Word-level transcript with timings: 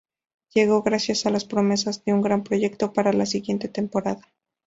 Llegó 0.55 0.81
gracias 0.81 1.27
a 1.27 1.29
las 1.29 1.45
promesas 1.45 2.03
de 2.03 2.11
un 2.13 2.23
gran 2.23 2.43
proyecto 2.43 2.91
para 2.91 3.13
la 3.13 3.27
siguiente 3.27 3.67
temporada. 3.67 4.27